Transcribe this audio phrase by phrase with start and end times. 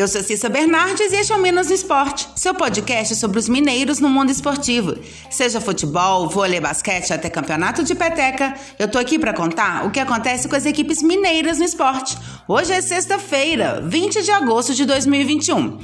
[0.00, 3.50] Eu sou Cissa Bernardes e este é o Minas no Esporte, seu podcast sobre os
[3.50, 4.96] mineiros no mundo esportivo.
[5.28, 10.00] Seja futebol, vôlei, basquete até campeonato de peteca, eu tô aqui para contar o que
[10.00, 12.16] acontece com as equipes mineiras no esporte.
[12.48, 15.78] Hoje é sexta-feira, 20 de agosto de 2021.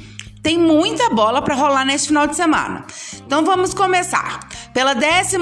[0.47, 2.85] Tem muita bola para rolar neste final de semana.
[3.17, 4.47] Então vamos começar.
[4.73, 5.35] Pela 12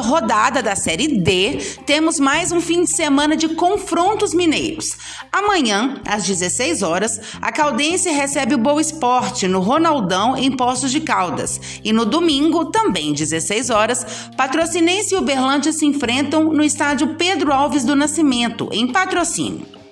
[0.00, 4.96] rodada da Série D, temos mais um fim de semana de confrontos mineiros.
[5.32, 11.00] Amanhã, às 16 horas, a Caldense recebe o Boa Esporte no Ronaldão em Poços de
[11.00, 11.60] Caldas.
[11.82, 17.84] E no domingo, também 16 horas, Patrocinense e Uberlândia se enfrentam no estádio Pedro Alves
[17.84, 19.83] do Nascimento, em patrocínio.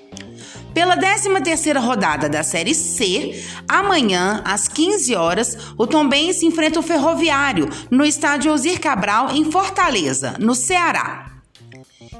[0.74, 7.68] Pela 13ª rodada da Série C, amanhã, às 15 horas, o Tombense enfrenta o Ferroviário
[7.90, 11.30] no estádio Osir Cabral, em Fortaleza, no Ceará.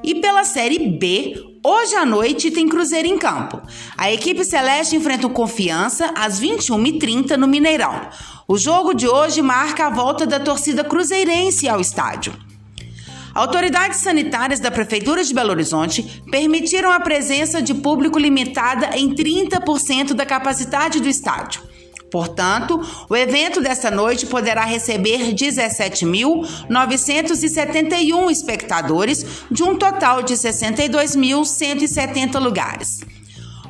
[0.03, 1.35] E pela Série B,
[1.65, 3.63] hoje à noite tem Cruzeiro em campo.
[3.97, 8.09] A equipe celeste enfrenta o Confiança às 21h30 no Mineirão.
[8.47, 12.35] O jogo de hoje marca a volta da torcida cruzeirense ao estádio.
[13.35, 20.13] Autoridades sanitárias da Prefeitura de Belo Horizonte permitiram a presença de público limitada em 30%
[20.13, 21.63] da capacidade do estádio.
[22.11, 33.01] Portanto, o evento desta noite poderá receber 17.971 espectadores, de um total de 62.170 lugares.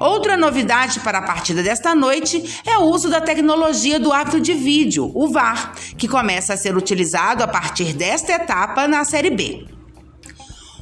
[0.03, 4.53] Outra novidade para a partida desta noite é o uso da tecnologia do árbitro de
[4.53, 9.65] vídeo, o VAR, que começa a ser utilizado a partir desta etapa na Série B.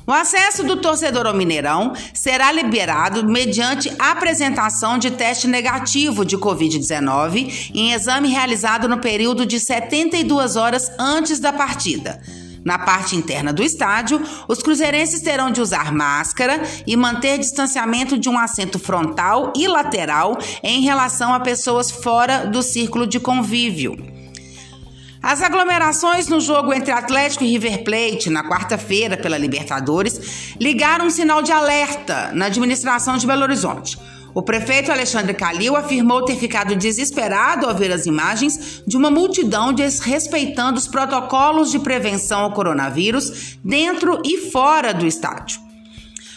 [0.06, 7.72] O acesso do torcedor ao Mineirão será liberado mediante apresentação de teste negativo de Covid-19
[7.74, 12.22] em exame realizado no período de 72 horas antes da partida.
[12.64, 18.28] Na parte interna do estádio, os cruzeirenses terão de usar máscara e manter distanciamento de
[18.28, 23.96] um assento frontal e lateral em relação a pessoas fora do círculo de convívio.
[25.22, 31.10] As aglomerações no jogo entre Atlético e River Plate na quarta-feira pela Libertadores ligaram um
[31.10, 33.98] sinal de alerta na administração de Belo Horizonte.
[34.32, 39.72] O prefeito Alexandre Calil afirmou ter ficado desesperado ao ver as imagens de uma multidão
[39.72, 45.60] desrespeitando os protocolos de prevenção ao coronavírus dentro e fora do estádio.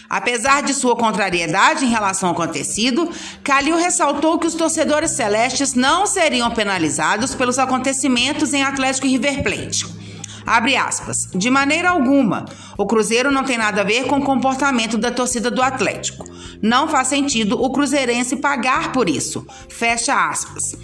[0.10, 3.10] Apesar de sua contrariedade em relação ao acontecido,
[3.44, 9.42] Calil ressaltou que os torcedores celestes não seriam penalizados pelos acontecimentos em Atlético e River
[9.42, 10.03] Plate.
[10.46, 11.30] Abre aspas.
[11.34, 12.46] De maneira alguma,
[12.78, 16.26] o Cruzeiro não tem nada a ver com o comportamento da torcida do Atlético.
[16.62, 19.46] Não faz sentido o cruzeirense pagar por isso.
[19.70, 20.76] Fecha aspas.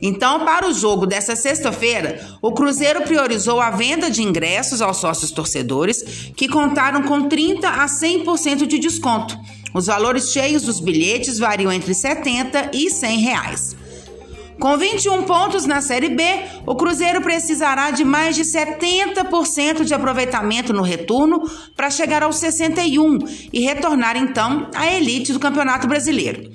[0.00, 5.30] Então, para o jogo dessa sexta-feira, o Cruzeiro priorizou a venda de ingressos aos sócios
[5.30, 9.38] torcedores, que contaram com 30 a 100% de desconto.
[9.74, 13.76] Os valores cheios dos bilhetes variam entre 70 e 100 reais.
[14.58, 16.22] Com 21 pontos na Série B,
[16.64, 21.42] o Cruzeiro precisará de mais de 70% de aproveitamento no retorno
[21.76, 23.18] para chegar aos 61
[23.52, 26.50] e retornar então à elite do Campeonato Brasileiro.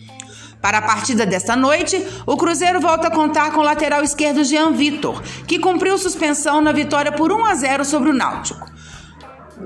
[0.59, 4.71] Para a partida desta noite, o Cruzeiro volta a contar com o lateral esquerdo Jean
[4.71, 8.65] Vitor, que cumpriu suspensão na vitória por 1 a 0 sobre o Náutico.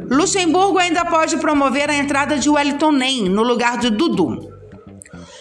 [0.09, 4.54] Luxemburgo ainda pode promover a entrada de Wellington Nem no lugar de Dudu.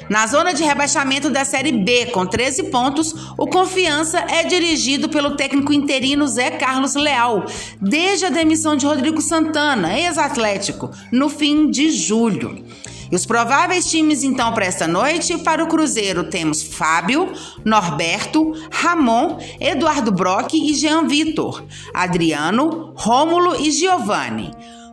[0.08, 5.36] Na zona de rebaixamento da Série B, com 13 pontos, o Confiança é dirigido pelo
[5.36, 7.46] técnico interino Zé Carlos Leal,
[7.80, 12.64] desde a demissão de Rodrigo Santana, ex-atlético, no fim de julho.
[13.10, 17.32] E os prováveis times, então, para esta noite, para o Cruzeiro temos Fábio,
[17.64, 21.64] Norberto, Ramon, Eduardo Brock e Jean Vitor,
[21.94, 24.50] Adriano, Rômulo e Giovanni.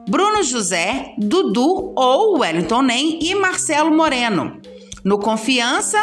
[0.08, 4.61] Bruno José, Dudu ou Wellington Nem e Marcelo Moreno.
[5.04, 6.00] No Confiança,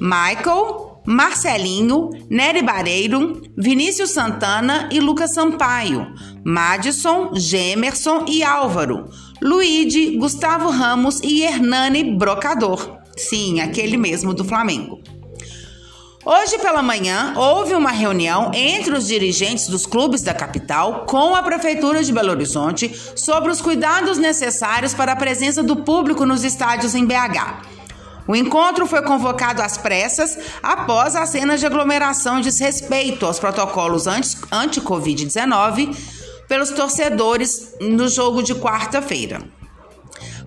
[0.00, 6.06] Michael, Marcelinho, Nery Bareiro, Vinícius Santana e Lucas Sampaio,
[6.44, 9.08] Madison, Gemerson e Álvaro,
[9.40, 12.98] Luigi, Gustavo Ramos e Hernani Brocador.
[13.16, 15.00] Sim, aquele mesmo do Flamengo.
[16.24, 21.42] Hoje pela manhã, houve uma reunião entre os dirigentes dos clubes da capital com a
[21.42, 26.94] Prefeitura de Belo Horizonte sobre os cuidados necessários para a presença do público nos estádios
[26.94, 27.77] em BH.
[28.28, 34.04] O encontro foi convocado às pressas após as cenas de aglomeração e desrespeito aos protocolos
[34.06, 35.96] anti-Covid-19
[36.46, 39.40] pelos torcedores no jogo de quarta-feira.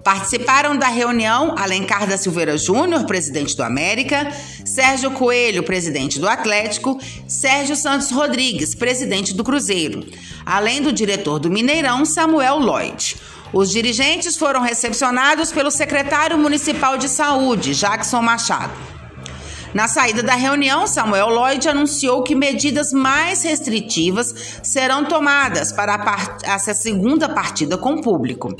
[0.03, 4.31] Participaram da reunião Alencar da Silveira Júnior, presidente do América,
[4.63, 10.05] Sérgio Coelho, presidente do Atlético, Sérgio Santos Rodrigues, presidente do Cruzeiro,
[10.45, 13.15] além do diretor do Mineirão, Samuel Lloyd.
[13.53, 18.71] Os dirigentes foram recepcionados pelo secretário municipal de saúde, Jackson Machado.
[19.73, 26.53] Na saída da reunião, Samuel Lloyd anunciou que medidas mais restritivas serão tomadas para a
[26.53, 28.55] essa segunda partida com o público.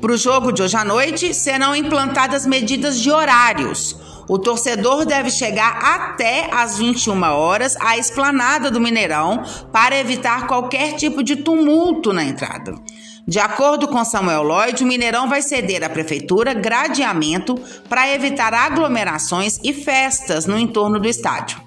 [0.00, 3.96] Para o jogo de hoje à noite, serão implantadas medidas de horários.
[4.28, 10.94] O torcedor deve chegar até às 21 horas à esplanada do Mineirão para evitar qualquer
[10.96, 12.74] tipo de tumulto na entrada.
[13.26, 17.54] De acordo com Samuel Lloyd, o Mineirão vai ceder à prefeitura gradeamento
[17.88, 21.60] para evitar aglomerações e festas no entorno do estádio.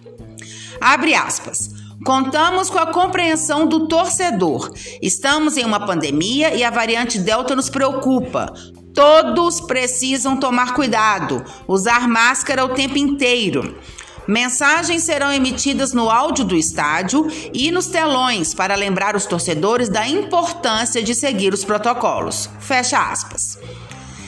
[0.81, 1.69] Abre aspas.
[2.05, 4.71] Contamos com a compreensão do torcedor.
[5.01, 8.53] Estamos em uma pandemia e a variante Delta nos preocupa.
[8.93, 13.77] Todos precisam tomar cuidado, usar máscara o tempo inteiro.
[14.27, 20.07] Mensagens serão emitidas no áudio do estádio e nos telões para lembrar os torcedores da
[20.07, 22.49] importância de seguir os protocolos.
[22.59, 23.59] Fecha aspas.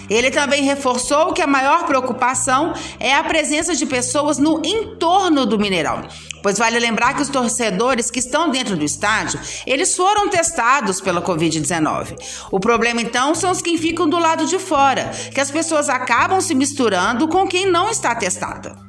[0.09, 5.59] Ele também reforçou que a maior preocupação é a presença de pessoas no entorno do
[5.59, 6.07] Mineirão,
[6.41, 11.21] pois vale lembrar que os torcedores que estão dentro do estádio, eles foram testados pela
[11.21, 12.15] COVID-19.
[12.51, 16.39] O problema então são os que ficam do lado de fora, que as pessoas acabam
[16.39, 18.86] se misturando com quem não está testado.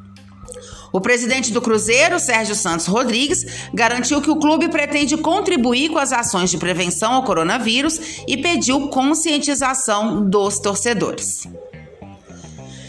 [0.93, 3.45] O presidente do Cruzeiro, Sérgio Santos Rodrigues,
[3.75, 8.89] garantiu que o clube pretende contribuir com as ações de prevenção ao coronavírus e pediu
[8.89, 11.47] conscientização dos torcedores.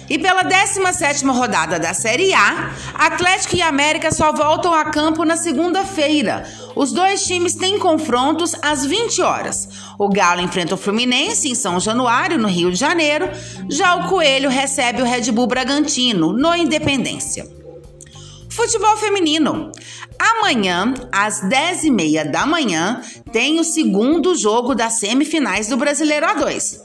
[0.09, 5.37] E pela 17ª rodada da Série A, Atlético e América só voltam a campo na
[5.37, 6.49] segunda-feira.
[6.75, 9.69] Os dois times têm confrontos às 20 horas.
[9.99, 13.29] O Galo enfrenta o Fluminense em São Januário, no Rio de Janeiro.
[13.69, 17.58] Já o Coelho recebe o Red Bull Bragantino, no Independência.
[18.59, 19.71] Futebol feminino.
[20.19, 23.01] Amanhã, às 10h30 da manhã,
[23.31, 26.77] tem o segundo jogo das semifinais do Brasileiro A2.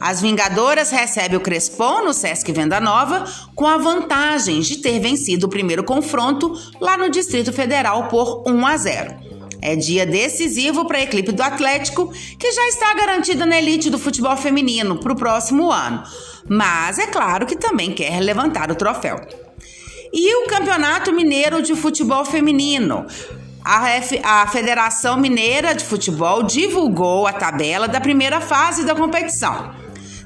[0.00, 5.46] As Vingadoras recebem o Crespon no Sesc Venda Nova com a vantagem de ter vencido
[5.46, 9.14] o primeiro confronto lá no Distrito Federal por 1 a 0.
[9.60, 13.98] É dia decisivo para a equipe do Atlético, que já está garantida na elite do
[13.98, 16.02] futebol feminino para o próximo ano.
[16.48, 19.20] Mas é claro que também quer levantar o troféu.
[20.12, 23.06] E o Campeonato Mineiro de Futebol Feminino.
[23.64, 29.72] A, F, a Federação Mineira de Futebol divulgou a tabela da primeira fase da competição.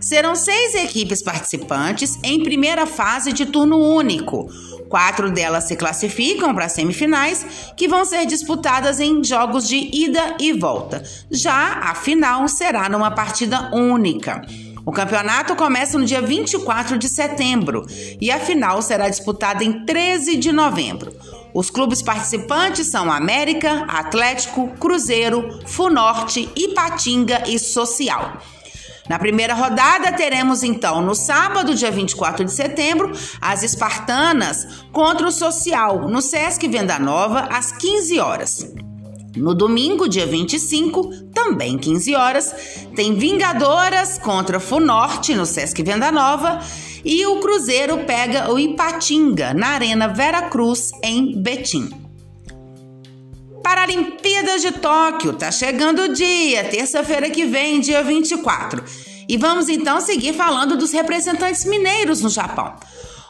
[0.00, 4.48] Serão seis equipes participantes em primeira fase de turno único.
[4.88, 7.44] Quatro delas se classificam para as semifinais,
[7.76, 11.02] que vão ser disputadas em jogos de ida e volta.
[11.30, 14.46] Já a final será numa partida única.
[14.86, 17.86] O campeonato começa no dia 24 de setembro
[18.20, 21.12] e a final será disputada em 13 de novembro.
[21.54, 28.38] Os clubes participantes são América, Atlético, Cruzeiro, Funorte, Ipatinga e Social.
[29.08, 35.32] Na primeira rodada, teremos então no sábado, dia 24 de setembro, as Espartanas contra o
[35.32, 38.74] Social, no Sesc Venda Nova, às 15 horas.
[39.36, 42.54] No domingo, dia 25, também 15 horas,
[42.94, 46.60] tem Vingadoras contra Funorte no Sesc Venda Nova
[47.04, 51.90] e o Cruzeiro pega o Ipatinga na Arena Vera Cruz em Betim.
[53.62, 58.84] Paralimpíadas de Tóquio, tá chegando o dia, terça-feira que vem, dia 24.
[59.28, 62.74] E vamos então seguir falando dos representantes mineiros no Japão.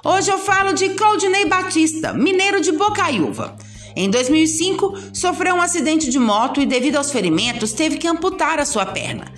[0.04, 3.56] Hoje eu falo de Claudinei Batista, mineiro de Bocaiúva.
[3.96, 8.64] Em 2005, sofreu um acidente de moto e, devido aos ferimentos, teve que amputar a
[8.64, 9.32] sua perna.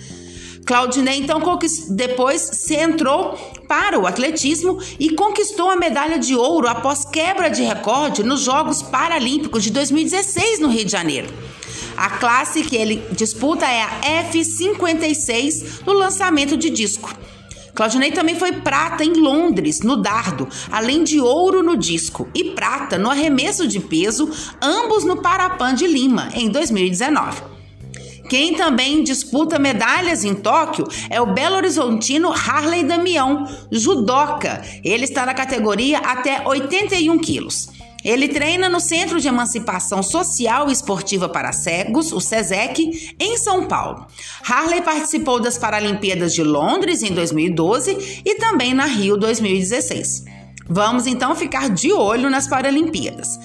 [0.65, 1.41] Claudinei então
[1.91, 3.37] depois se entrou
[3.69, 8.81] para o atletismo e conquistou a medalha de ouro após quebra de recorde nos Jogos
[8.81, 11.29] Paralímpicos de 2016 no Rio de Janeiro.
[11.95, 17.15] A classe que ele disputa é a F56 no lançamento de disco.
[17.77, 22.97] Claudinei também foi prata em Londres, no dardo, além de ouro no disco e prata
[22.97, 27.43] no arremesso de peso, ambos no Parapan de Lima, em 2019.
[28.27, 34.63] Quem também disputa medalhas em Tóquio é o Belo Horizontino Harley Damião, judoca.
[34.83, 37.76] Ele está na categoria até 81 quilos.
[38.07, 43.65] Ele treina no Centro de Emancipação Social e Esportiva para Cegos, o SESEC, em São
[43.65, 44.07] Paulo.
[44.49, 50.23] Harley participou das Paralimpíadas de Londres em 2012 e também na Rio 2016.
[50.69, 53.37] Vamos então ficar de olho nas Paralimpíadas.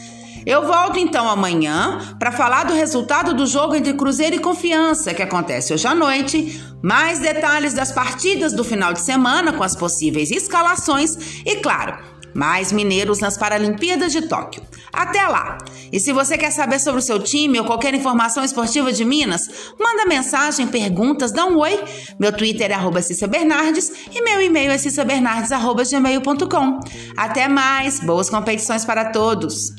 [0.47, 5.23] Eu volto então amanhã para falar do resultado do jogo entre Cruzeiro e Confiança, que
[5.23, 10.31] acontece hoje à noite, mais detalhes das partidas do final de semana com as possíveis
[10.31, 14.62] escalações e, claro, Mais mineiros nas Paralimpíadas de Tóquio.
[14.93, 15.59] Até lá!
[15.91, 19.73] E se você quer saber sobre o seu time ou qualquer informação esportiva de Minas,
[19.79, 21.79] manda mensagem, perguntas, dá um oi.
[22.19, 26.81] Meu Twitter é arroba Bernardes e meu e-mail é cissabernardes.gmail.com.
[27.17, 28.01] Até mais!
[28.01, 29.73] Boas competições para todos!